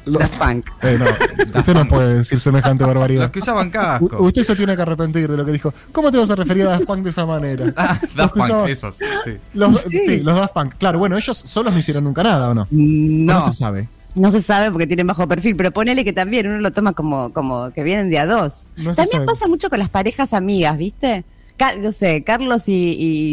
Lo- 0.07 0.19
Daft 0.19 0.33
Punk. 0.37 0.69
eh, 0.81 0.97
no, 0.99 1.59
usted 1.59 1.73
no 1.73 1.87
puede 1.87 2.17
decir 2.19 2.39
semejante 2.39 2.83
barbaridad. 2.85 3.23
Los 3.23 3.31
que 3.31 3.39
usaban 3.39 3.67
U- 3.67 3.71
cascos. 3.71 4.11
Usted 4.21 4.43
se 4.43 4.55
tiene 4.55 4.75
que 4.75 4.81
arrepentir 4.81 5.29
de 5.29 5.37
lo 5.37 5.45
que 5.45 5.51
dijo. 5.51 5.73
¿Cómo 5.91 6.11
te 6.11 6.17
vas 6.17 6.29
a 6.29 6.35
referir 6.35 6.63
a 6.67 6.71
Daft 6.71 6.85
Punk 6.85 7.03
de 7.03 7.09
esa 7.09 7.25
manera? 7.25 7.73
Ah, 7.77 7.99
Los 8.01 8.15
Daft 8.15 8.33
Punk, 8.35 8.45
usaban- 8.45 8.69
esos, 8.69 8.95
sí. 8.95 9.37
Los, 9.53 9.81
Sí. 9.81 9.99
sí, 9.99 10.19
los 10.21 10.35
Daft 10.37 10.53
Punk. 10.53 10.75
Claro, 10.77 10.99
bueno, 10.99 11.17
ellos 11.17 11.37
solos 11.45 11.71
no 11.73 11.79
hicieron 11.79 12.03
nunca 12.03 12.23
nada, 12.23 12.49
¿o 12.49 12.53
no? 12.53 12.67
No, 12.71 13.33
No 13.35 13.41
se 13.41 13.51
sabe. 13.51 13.87
no 14.15 14.31
se 14.31 14.41
sabe 14.41 14.71
porque 14.71 14.87
tienen 14.87 15.05
bajo 15.07 15.27
perfil, 15.27 15.55
pero 15.55 15.71
ponele 15.71 16.03
que 16.03 16.13
también 16.13 16.47
uno 16.47 16.59
lo 16.59 16.71
toma 16.71 16.93
como, 16.93 17.31
como 17.33 17.71
que 17.71 17.83
vienen 17.83 18.09
de 18.09 18.19
a 18.19 18.25
dos. 18.25 18.69
No 18.77 18.93
también 18.95 19.25
pasa 19.25 19.47
mucho 19.47 19.69
con 19.69 19.79
las 19.79 19.89
parejas 19.89 20.33
amigas, 20.33 20.77
¿viste? 20.77 21.23
No 21.81 21.91
sé, 21.91 22.23
Carlos 22.23 22.67
y, 22.69 22.73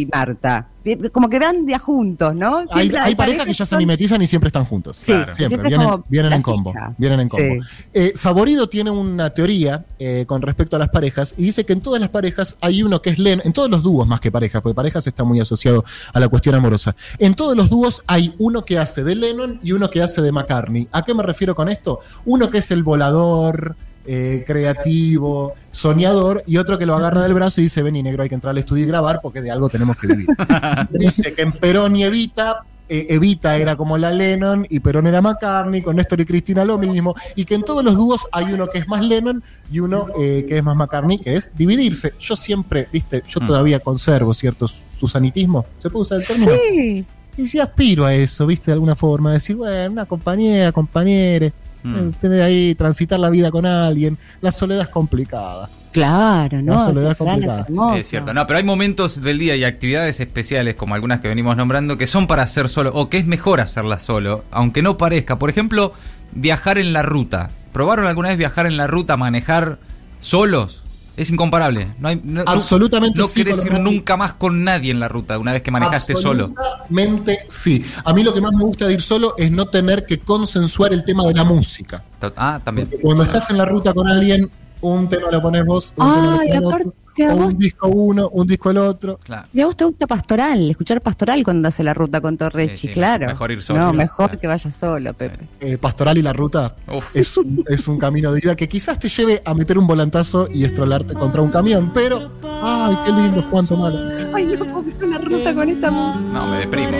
y 0.03 0.07
Marta. 0.13 0.67
Como 1.13 1.31
que 1.31 1.39
van 1.39 1.65
de 1.65 1.75
a 1.75 1.79
juntos, 1.79 2.35
¿no? 2.35 2.59
Hay, 2.71 2.83
Siempre 2.83 3.01
hay 3.01 3.15
parejas 3.15 3.47
que 3.47 3.55
ya 3.55 3.65
se 3.65 3.77
mimetizan 3.77 4.21
y 4.21 4.27
siempre 4.27 4.49
están 4.49 4.65
juntos. 4.65 4.97
Sí, 4.99 5.13
Claro. 5.13 5.33
Siempre, 5.33 5.71
siempre 5.71 6.03
vienen, 6.09 6.33
en 6.33 6.43
combo. 6.43 6.73
fija. 6.73 6.95
Vienen 6.99 7.21
en 7.21 7.29
combo. 7.29 7.63
Sí. 7.63 7.69
Eh, 7.95 8.13
Saborido 8.15 8.69
tiene 8.69 8.91
una 8.91 9.31
teoría 9.31 9.85
eh, 9.99 10.25
con 10.27 10.43
respecto 10.43 10.77
a 10.77 10.79
las 10.79 10.91
parejas 10.91 11.35
y 11.39 11.45
dice 11.45 11.65
que 11.65 11.73
en 11.73 11.81
todas 11.81 12.01
las 12.01 12.11
parejas 12.11 12.57
hay 12.61 12.83
uno 12.83 13.01
que 13.01 13.11
es 13.11 13.19
Len, 13.19 13.41
en 13.45 13.53
todos 13.53 13.71
los 13.71 13.83
dúos 13.83 14.07
más 14.07 14.21
que 14.21 14.31
parejas, 14.31 14.61
porque 14.61 14.75
parejas 14.75 15.07
está 15.07 15.25
muy 15.25 15.41
asociado 15.41 15.85
a 16.13 16.21
la 16.21 16.29
cuestión 16.29 16.55
amorosa. 16.55 16.95
En 17.19 17.35
todos 17.35 17.57
los 17.57 17.71
dúos 17.71 18.03
hay 18.07 18.35
uno 18.39 18.65
que 18.65 18.79
hace 18.79 19.05
de 19.05 19.15
Lennon 19.15 19.61
y 19.63 19.73
uno 19.73 19.91
que 19.91 20.03
hace 20.03 20.21
de 20.23 20.33
McCartney. 20.33 20.89
¿A 20.93 21.05
qué 21.05 21.15
me 21.15 21.23
refiero 21.23 21.55
con 21.55 21.69
esto? 21.69 22.01
Uno 22.25 22.51
que 22.51 22.59
es 22.59 22.71
el 22.71 22.83
volador, 22.83 23.77
eh, 24.07 24.45
creativo, 24.47 25.55
soñador, 25.71 26.43
y 26.47 26.57
otro 26.59 26.79
que 26.79 26.87
lo 26.87 26.95
agarra 26.95 27.23
del 27.23 27.35
brazo 27.35 27.61
y 27.61 27.65
dice, 27.65 27.83
vení 27.83 28.03
negro, 28.03 28.23
hay 28.23 28.29
que 28.29 28.35
entrar 28.35 28.51
al 28.51 28.59
estudio 28.59 28.85
y 28.85 28.87
grabar 28.89 29.21
porque 29.23 29.41
de 29.43 29.51
algo 29.51 29.69
tenemos 29.69 29.97
que 29.97 30.07
vivir. 30.09 30.27
dice 30.91 31.33
que 31.35 31.43
en 31.43 31.53
Perón 31.53 31.97
y 31.97 32.05
Evita 32.05 32.63
eh, 32.87 33.07
Evita 33.09 33.57
era 33.57 33.77
como 33.77 33.97
la 33.97 34.13
Lennon 34.13 34.67
y 34.69 34.79
Perón 34.81 35.07
era 35.07 35.23
McCartney, 35.23 35.81
con 35.81 35.97
Néstor 35.97 36.21
y 36.21 36.27
Cristina 36.27 36.67
lo 36.67 36.77
mismo, 36.77 37.15
y 37.35 37.47
que 37.47 37.55
en 37.55 37.63
todos 37.63 37.83
los 37.83 37.95
dúos 37.97 38.29
hay 38.31 38.53
uno 38.53 38.67
que 38.67 38.79
es 38.79 38.87
más 38.87 39.03
Lennon 39.03 39.43
y 39.73 39.81
uno 39.81 40.09
eh, 40.21 40.45
que 40.47 40.59
es 40.59 40.63
más 40.63 40.77
McCartney, 40.77 41.19
que 41.19 41.37
es 41.37 41.57
dividirse. 41.57 42.13
Yo 42.21 42.37
siempre, 42.37 42.89
viste, 42.93 43.23
yo 43.27 43.41
Mm. 43.41 43.47
todavía 43.47 43.81
conservo 43.81 44.35
cierto 44.35 44.69
susanitismo, 44.69 45.65
¿se 45.79 45.89
puede 45.89 46.03
usar 46.03 46.21
el 46.21 46.27
término? 46.27 46.53
Sí. 46.71 47.05
Y 47.37 47.47
si 47.49 47.59
aspiro 47.59 48.05
a 48.05 48.15
eso, 48.15 48.47
viste, 48.47 48.67
de 48.67 48.75
alguna 48.75 48.95
forma, 48.95 49.33
decir, 49.33 49.57
bueno, 49.57 49.91
una 49.93 50.05
compañera, 50.05 50.71
compañere, 50.71 51.53
Mm. 51.85 51.95
eh, 51.97 52.13
tener 52.21 52.43
ahí, 52.43 52.75
transitar 52.75 53.21
la 53.21 53.31
vida 53.31 53.51
con 53.51 53.67
alguien, 53.67 54.19
la 54.41 54.51
soledad 54.51 54.83
es 54.83 54.89
complicada. 54.89 55.69
Claro, 55.93 56.61
¿no? 56.61 56.75
La 56.75 56.81
soledad 56.81 57.17
complicada. 57.17 57.61
es 57.61 57.67
hermoso. 57.67 57.95
Es 57.95 58.09
cierto, 58.09 58.35
no, 58.35 58.47
pero 58.49 58.59
hay 58.59 58.65
momentos 58.65 59.23
del 59.23 59.39
día 59.39 59.55
y 59.55 59.63
actividades 59.63 60.19
especiales, 60.19 60.75
como 60.75 60.97
algunas 60.97 61.21
que 61.21 61.29
venimos 61.29 61.57
nombrando, 61.57 61.97
que 61.97 62.09
son 62.09 62.27
para 62.27 62.43
hacer 62.43 62.69
solo, 62.69 62.91
o 62.95 63.09
que 63.09 63.19
es 63.19 63.27
mejor 63.27 63.61
hacerlas 63.61 64.03
solo, 64.03 64.45
aunque 64.51 64.83
no 64.83 64.99
parezca. 64.99 65.39
Por 65.39 65.51
ejemplo, 65.51 65.93
viajar 66.33 66.79
en 66.79 66.93
la 66.93 67.03
ruta. 67.03 67.51
¿Probaron 67.73 68.07
alguna 68.07 68.31
vez 68.31 68.39
viajar 68.39 68.67
en 68.67 68.77
la 68.77 68.87
ruta, 68.87 69.17
manejar 69.17 69.79
solos? 70.19 70.84
Es 71.17 71.31
incomparable. 71.31 71.89
No 71.99 72.09
hay, 72.09 72.21
no, 72.25 72.43
Absolutamente 72.47 73.19
No, 73.19 73.27
sí, 73.27 73.45
querés 73.45 73.65
ir 73.65 73.79
nunca 73.79 74.17
más 74.17 74.35
con 74.35 74.65
nadie 74.65 74.91
en 74.91 74.99
la 74.99 75.09
ruta, 75.09 75.39
una 75.39 75.53
vez 75.53 75.63
que 75.63 75.71
manejaste 75.71 76.17
solo. 76.17 76.53
Absolutamente 76.57 77.47
sí. 77.49 77.85
A 78.05 78.13
mí 78.13 78.23
lo 78.23 78.35
que 78.35 78.41
más 78.41 78.53
me 78.53 78.65
gusta 78.65 78.87
de 78.87 78.95
ir 78.95 79.03
solo 79.03 79.35
es 79.39 79.51
no 79.51 79.67
tener 79.67 80.07
que 80.07 80.19
consensuar 80.19 80.93
el 80.93 81.05
tema 81.05 81.25
de 81.27 81.35
la 81.35 81.45
música. 81.45 82.03
Ah, 82.37 82.61
también. 82.65 82.89
Porque 82.89 83.03
cuando 83.03 83.23
estás 83.23 83.51
en 83.51 83.59
la 83.59 83.65
ruta 83.65 83.93
con 83.95 84.09
alguien, 84.09 84.51
un 84.81 85.09
tema 85.09 85.31
lo 85.31 85.41
pones 85.41 85.65
vos, 85.65 85.93
un 85.97 86.15
tema 86.15 86.27
lo 86.27 86.41
Ay, 86.41 86.61
pones 86.61 86.87
o 87.23 87.35
un 87.37 87.59
disco 87.59 87.89
uno, 87.89 88.29
un 88.31 88.47
disco 88.47 88.71
el 88.71 88.79
otro. 88.79 89.19
Claro. 89.23 89.47
Y 89.53 89.61
a 89.61 89.67
vos 89.67 89.77
te 89.77 89.85
gusta 89.85 90.07
pastoral, 90.07 90.71
escuchar 90.71 91.01
pastoral 91.01 91.43
cuando 91.45 91.69
hace 91.69 91.83
la 91.85 91.95
ruta 91.95 92.21
con 92.21 92.37
Torrechi, 92.37 92.77
Sí, 92.77 92.89
sí, 92.89 92.95
claro. 92.95 93.27
mejor 93.27 93.53
ir 93.53 93.63
solo. 93.63 93.79
No, 93.81 93.93
mejor 93.93 94.27
Claro. 94.31 94.41
que 94.41 94.47
vaya 94.47 94.71
solo, 94.71 95.15
Pepe. 95.15 95.47
Eh, 95.61 95.79
Pastoral 95.79 96.19
y 96.19 96.23
la 96.23 96.33
ruta 96.33 96.75
Uf. 96.93 97.15
es 97.15 97.37
un, 97.37 97.65
es 97.69 97.87
un 97.89 97.99
camino 97.99 98.33
de 98.33 98.41
vida 98.41 98.57
que 98.57 98.69
quizás 98.69 98.99
te 98.99 99.09
lleve 99.09 99.43
a 99.45 99.55
meter 99.55 99.79
un 99.79 99.87
volantazo 99.87 100.49
y 100.53 100.65
estrolarte 100.65 101.15
contra 101.15 101.43
un 101.43 101.51
camión, 101.51 101.93
pero, 101.95 102.31
ay, 102.63 102.97
qué 103.05 103.13
lindo, 103.13 103.43
Juan 103.51 103.67
Tomala. 103.67 104.31
Ay, 104.35 104.47
no 104.47 104.65
puedo 104.65 104.85
una 105.07 105.19
ruta 105.19 105.55
con 105.55 105.69
esta 105.69 105.91
música. 105.91 106.25
No, 106.33 106.47
me 106.49 106.59
deprimo. 106.59 106.91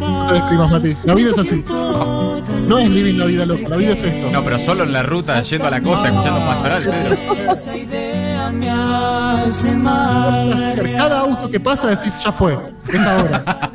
No 0.00 0.26
te 0.28 0.34
describas, 0.34 0.70
Mati. 0.70 0.96
La 1.04 1.14
vida 1.14 1.30
es 1.30 1.38
así. 1.38 1.64
No 1.68 2.78
es 2.78 2.88
living 2.88 3.18
la 3.18 3.24
vida 3.26 3.44
loca, 3.46 3.68
la 3.68 3.76
vida 3.76 3.92
es 3.92 4.02
esto. 4.02 4.30
No, 4.30 4.44
pero 4.44 4.58
solo 4.58 4.84
en 4.84 4.92
la 4.92 5.02
ruta, 5.02 5.42
yendo 5.42 5.66
a 5.68 5.70
la 5.70 5.82
costa, 5.82 6.08
escuchando 6.08 6.40
pastoral, 6.40 6.82
Pedro. 6.82 8.33
placer. 8.52 9.76
Cada 10.96 11.20
auto 11.20 11.48
que 11.48 11.60
pasa 11.60 11.88
decís, 11.88 12.18
ya 12.24 12.32
fue, 12.32 12.58
es 12.92 13.00
ahora. 13.00 13.42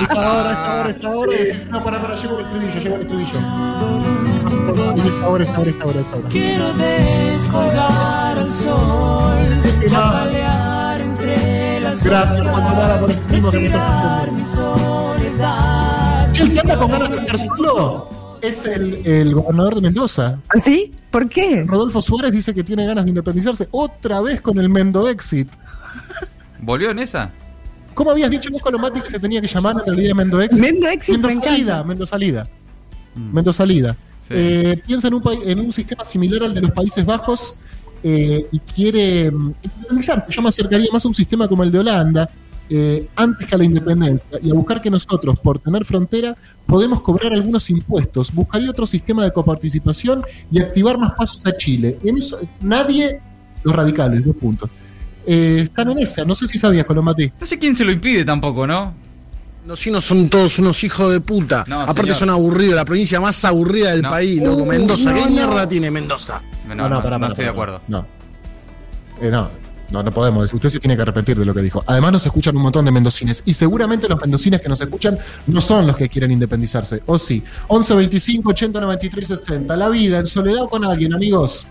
Es 0.00 0.10
ahora, 0.12 0.52
es 0.52 0.58
ahora, 0.58 0.90
es 0.90 1.04
ahora. 1.04 1.32
Y 1.32 1.44
decís, 1.44 1.68
no, 1.70 1.84
para, 1.84 2.00
para, 2.00 2.14
llevo 2.16 2.38
el 2.38 2.44
estribillo, 2.46 2.80
llevo 2.80 2.94
el 2.94 3.00
estribillo. 3.02 3.40
No 3.40 4.72
puede, 4.72 5.04
y 5.04 5.08
es 5.08 5.20
ahora, 5.20 5.44
es 5.44 5.50
ahora, 5.50 5.70
es 5.70 5.80
ahora, 5.82 6.00
es 6.00 6.12
ahora. 6.12 6.28
Quiero 6.30 6.72
descolgar 6.74 8.38
al 8.38 8.50
sol, 8.50 9.62
¿Qué 9.80 9.88
más? 9.90 10.24
chapalear 10.24 11.00
entre 11.00 11.80
las 11.80 12.04
Gracias, 12.04 12.42
Tomala, 12.42 12.98
por 12.98 13.10
el 13.10 13.16
primo 13.18 13.50
que 13.50 13.58
me 13.58 13.66
estás 13.66 13.84
haciendo. 13.84 15.14
el 15.18 16.52
que 16.54 16.60
anda 16.60 16.76
con 16.78 16.90
ganas 16.90 17.10
de 17.10 17.16
estar 17.16 17.38
solo 17.38 18.08
es 18.42 18.64
el, 18.66 19.06
el 19.06 19.34
gobernador 19.34 19.74
de 19.76 19.80
Mendoza. 19.82 20.38
¿Sí? 20.62 20.92
¿Por 21.10 21.28
qué? 21.28 21.64
Rodolfo 21.66 22.02
Suárez 22.02 22.32
dice 22.32 22.54
que 22.54 22.62
tiene 22.64 22.86
ganas 22.86 23.04
de 23.04 23.10
independizarse 23.10 23.68
otra 23.70 24.20
vez 24.20 24.40
con 24.40 24.58
el 24.58 24.68
Mendo 24.68 25.08
Exit. 25.08 25.48
¿Volvió 26.60 26.90
en 26.90 26.98
esa? 26.98 27.30
¿Cómo 27.94 28.10
habías 28.10 28.30
dicho 28.30 28.50
vos, 28.50 28.62
Colomati, 28.62 29.00
que 29.00 29.10
se 29.10 29.18
tenía 29.18 29.40
que 29.40 29.46
llamar 29.48 29.76
en 29.80 29.86
realidad 29.86 30.14
Mendo 30.14 30.40
Exit? 30.40 30.60
Mendo 30.60 30.88
Exit 30.88 31.18
Mendo. 31.18 31.44
Salida, 31.44 31.84
Mendo 31.84 32.06
Salida. 32.06 32.48
Mendo 33.14 33.52
Salida. 33.52 33.96
Sí. 34.20 34.34
Eh, 34.36 34.82
piensa 34.86 35.08
en 35.08 35.14
un, 35.14 35.22
pai- 35.22 35.40
en 35.44 35.58
un 35.60 35.72
sistema 35.72 36.04
similar 36.04 36.42
al 36.44 36.54
de 36.54 36.60
los 36.60 36.70
Países 36.70 37.04
Bajos 37.04 37.58
eh, 38.04 38.46
y 38.52 38.58
quiere 38.60 39.30
mm, 39.30 39.54
independizarse. 39.62 40.30
Yo 40.32 40.42
me 40.42 40.50
acercaría 40.50 40.88
más 40.92 41.04
a 41.04 41.08
un 41.08 41.14
sistema 41.14 41.48
como 41.48 41.64
el 41.64 41.72
de 41.72 41.78
Holanda, 41.80 42.28
eh, 42.70 43.06
antes 43.16 43.46
que 43.46 43.54
a 43.54 43.58
la 43.58 43.64
independencia, 43.64 44.26
y 44.42 44.50
a 44.50 44.54
buscar 44.54 44.80
que 44.82 44.90
nosotros, 44.90 45.38
por 45.38 45.58
tener 45.58 45.84
frontera, 45.84 46.36
podemos 46.66 47.00
cobrar 47.00 47.32
algunos 47.32 47.68
impuestos. 47.70 48.32
Buscaría 48.32 48.70
otro 48.70 48.86
sistema 48.86 49.24
de 49.24 49.32
coparticipación 49.32 50.22
y 50.50 50.60
activar 50.60 50.98
más 50.98 51.12
pasos 51.12 51.40
a 51.46 51.56
Chile. 51.56 51.98
En 52.04 52.18
eso, 52.18 52.38
nadie, 52.60 53.20
los 53.62 53.74
radicales, 53.74 54.24
dos 54.24 54.36
puntos, 54.36 54.68
eh, 55.26 55.60
están 55.64 55.90
en 55.90 55.98
esa. 56.00 56.24
No 56.24 56.34
sé 56.34 56.46
si 56.48 56.58
sabías, 56.58 56.86
Colomati. 56.86 57.30
No 57.40 57.46
sé 57.46 57.58
quién 57.58 57.74
se 57.76 57.84
lo 57.84 57.92
impide 57.92 58.24
tampoco, 58.24 58.66
¿no? 58.66 58.94
Mendocinos 59.60 60.04
son 60.04 60.30
todos 60.30 60.58
unos 60.58 60.82
hijos 60.84 61.12
de 61.12 61.20
puta. 61.20 61.64
No, 61.68 61.80
Aparte 61.82 62.02
señor. 62.04 62.16
son 62.16 62.30
aburridos, 62.30 62.74
la 62.74 62.86
provincia 62.86 63.20
más 63.20 63.44
aburrida 63.44 63.90
del 63.90 64.00
No. 64.02 64.08
país, 64.08 64.40
loco. 64.42 64.62
Uh, 64.62 64.66
Mendoza, 64.66 65.10
no, 65.10 65.16
¿qué 65.16 65.24
no. 65.24 65.30
mierda 65.30 65.68
tiene 65.68 65.90
Mendoza? 65.90 66.42
No, 66.66 66.74
no, 66.74 66.88
no, 66.88 67.02
pará, 67.02 67.18
pará, 67.18 67.32
estoy 67.32 67.44
de 67.44 67.50
acuerdo. 67.50 67.80
No. 67.88 68.06
Eh, 69.20 69.28
no. 69.30 69.48
No, 69.90 70.02
no 70.02 70.12
podemos. 70.12 70.52
Usted 70.52 70.68
se 70.68 70.78
tiene 70.78 70.96
que 70.96 71.02
arrepentir 71.02 71.38
de 71.38 71.44
lo 71.44 71.54
que 71.54 71.62
dijo. 71.62 71.82
Además, 71.86 72.12
nos 72.12 72.26
escuchan 72.26 72.56
un 72.56 72.62
montón 72.62 72.84
de 72.84 72.90
mendocines. 72.90 73.42
Y 73.46 73.54
seguramente 73.54 74.08
los 74.08 74.20
mendocines 74.20 74.60
que 74.60 74.68
nos 74.68 74.80
escuchan 74.80 75.18
no 75.46 75.60
son 75.60 75.86
los 75.86 75.96
que 75.96 76.08
quieren 76.08 76.30
independizarse. 76.30 77.02
O 77.06 77.18
sí. 77.18 77.42
11 77.68 77.94
25 77.94 78.50
80 78.50 78.80
93 78.80 79.28
60. 79.28 79.76
La 79.76 79.88
vida 79.88 80.18
en 80.18 80.26
soledad 80.26 80.62
o 80.62 80.68
con 80.68 80.84
alguien, 80.84 81.14
amigos. 81.14 81.66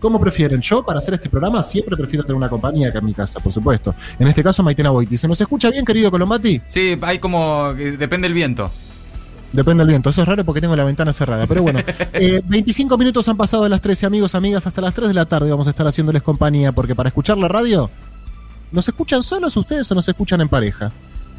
¿Cómo 0.00 0.20
prefieren? 0.20 0.60
Yo, 0.60 0.84
para 0.84 0.98
hacer 0.98 1.14
este 1.14 1.30
programa, 1.30 1.62
siempre 1.62 1.96
prefiero 1.96 2.24
tener 2.24 2.36
una 2.36 2.48
compañía 2.48 2.92
que 2.92 2.98
en 2.98 3.06
mi 3.06 3.14
casa, 3.14 3.40
por 3.40 3.52
supuesto. 3.52 3.94
En 4.18 4.28
este 4.28 4.42
caso, 4.42 4.62
Maitena 4.62 4.90
Boiti. 4.90 5.16
¿Se 5.16 5.26
nos 5.26 5.40
escucha 5.40 5.70
bien, 5.70 5.84
querido 5.84 6.10
Colombati? 6.10 6.60
Sí, 6.66 6.98
hay 7.00 7.18
como. 7.18 7.72
Depende 7.72 8.26
del 8.26 8.34
viento. 8.34 8.70
Depende 9.54 9.82
del 9.82 9.88
viento. 9.90 10.10
Eso 10.10 10.22
es 10.22 10.28
raro 10.28 10.44
porque 10.44 10.60
tengo 10.60 10.74
la 10.74 10.82
ventana 10.82 11.12
cerrada. 11.12 11.46
Pero 11.46 11.62
bueno, 11.62 11.78
eh, 12.12 12.42
25 12.44 12.98
minutos 12.98 13.28
han 13.28 13.36
pasado 13.36 13.62
de 13.62 13.68
las 13.68 13.80
13, 13.80 14.06
amigos, 14.06 14.34
amigas. 14.34 14.66
Hasta 14.66 14.80
las 14.80 14.92
3 14.92 15.08
de 15.08 15.14
la 15.14 15.26
tarde 15.26 15.48
vamos 15.48 15.68
a 15.68 15.70
estar 15.70 15.86
haciéndoles 15.86 16.22
compañía. 16.22 16.72
Porque 16.72 16.96
para 16.96 17.08
escuchar 17.08 17.38
la 17.38 17.46
radio, 17.46 17.88
¿nos 18.72 18.88
escuchan 18.88 19.22
solos 19.22 19.56
ustedes 19.56 19.90
o 19.92 19.94
nos 19.94 20.08
escuchan 20.08 20.40
en 20.40 20.48
pareja? 20.48 20.90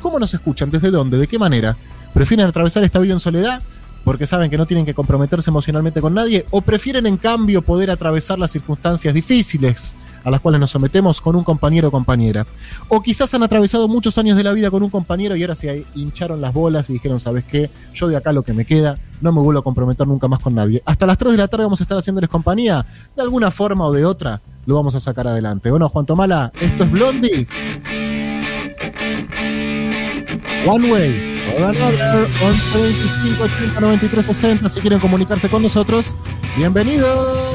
¿Cómo 0.02 0.18
nos 0.18 0.34
escuchan? 0.34 0.72
¿Desde 0.72 0.92
dónde? 0.92 1.18
¿De 1.18 1.28
qué 1.28 1.38
manera? 1.38 1.76
¿Prefieren 2.14 2.48
atravesar 2.48 2.86
esta 2.86 3.00
vida 3.00 3.12
en 3.12 3.20
soledad? 3.20 3.62
Porque 4.06 4.28
saben 4.28 4.50
que 4.50 4.58
no 4.58 4.66
tienen 4.66 4.86
que 4.86 4.94
comprometerse 4.94 5.50
emocionalmente 5.50 6.00
con 6.00 6.14
nadie. 6.14 6.46
¿O 6.52 6.62
prefieren, 6.62 7.08
en 7.08 7.18
cambio, 7.18 7.64
poder 7.64 7.92
atravesar 7.92 8.40
las 8.40 8.52
circunstancias 8.52 9.14
difíciles 9.14 9.94
a 10.26 10.32
las 10.32 10.42
cuales 10.42 10.60
nos 10.60 10.72
sometemos 10.72 11.22
con 11.22 11.38
un 11.38 11.46
compañero 11.46 11.88
o 11.88 11.92
compañera? 11.92 12.46
O 12.90 13.02
quizás 13.02 13.34
han 13.34 13.44
atravesado 13.44 13.88
muchos 13.88 14.18
años 14.18 14.36
de 14.36 14.44
la 14.44 14.52
vida 14.52 14.70
con 14.70 14.84
un 14.84 14.90
compañero 14.90 15.36
y 15.38 15.44
ahora 15.44 15.56
se 15.56 15.86
hincharon 15.96 16.42
las 16.42 16.54
bolas 16.54 16.90
y 16.90 16.94
dijeron, 16.94 17.22
¿sabes 17.22 17.46
qué? 17.46 17.70
Yo 17.94 18.08
de 18.08 18.18
acá 18.18 18.34
lo 18.34 18.44
que 18.44 18.52
me 18.52 18.66
queda, 18.66 18.98
no 19.22 19.32
me 19.32 19.40
vuelvo 19.40 19.62
a 19.62 19.64
comprometer 19.64 20.06
nunca 20.08 20.28
más 20.28 20.40
con 20.40 20.56
nadie. 20.56 20.82
Hasta 20.86 21.06
las 21.06 21.18
3 21.18 21.32
de 21.32 21.38
la 21.38 21.48
tarde 21.48 21.64
vamos 21.66 21.80
a 21.80 21.84
estar 21.84 21.98
haciéndoles 21.98 22.30
compañía. 22.30 22.86
De 23.16 23.22
alguna 23.22 23.52
forma 23.52 23.86
o 23.86 23.94
de 23.94 24.04
otra 24.04 24.42
lo 24.66 24.76
vamos 24.76 24.96
a 24.96 25.00
sacar 25.00 25.28
adelante. 25.28 25.70
Bueno, 25.70 25.88
Juan 25.88 26.06
Tomala, 26.06 26.52
esto 26.60 26.84
es 26.84 26.92
Blondie. 26.92 27.48
One 30.68 30.92
Way. 30.92 31.36
11 31.58 32.82
25 32.82 33.44
80 33.44 33.80
93 33.80 34.26
60. 34.26 34.70
Si 34.70 34.82
quieren 34.82 35.00
comunicarse 35.00 35.50
con 35.50 35.62
nosotros, 35.62 36.18
bienvenidos. 36.58 37.55